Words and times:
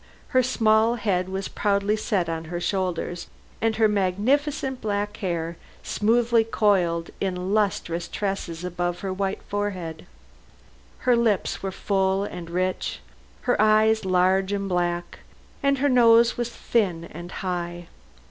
Her 0.29 0.41
small 0.41 0.95
head 0.95 1.29
was 1.29 1.47
proudly 1.47 1.95
set 1.95 2.27
on 2.27 2.45
her 2.45 2.59
shoulders, 2.59 3.27
and 3.61 3.75
her 3.75 3.87
magnificent 3.87 4.81
black 4.81 5.17
hair 5.17 5.57
smoothly 5.83 6.43
coiled 6.43 7.11
in 7.21 7.53
lustrous 7.53 8.07
tresses 8.07 8.63
above 8.63 9.01
her 9.01 9.13
white 9.13 9.43
forehead. 9.43 10.07
Her 11.05 11.15
lips 11.15 11.61
were 11.61 11.71
full 11.71 12.23
and 12.23 12.49
rich, 12.49 12.99
her 13.41 13.61
eyes 13.61 14.03
large 14.03 14.51
and 14.51 14.67
black, 14.67 15.19
and 15.61 15.77
her 15.77 15.87
nose 15.89 16.35
was 16.35 16.49
thin 16.49 17.03
and 17.03 17.31
high. 17.45 17.85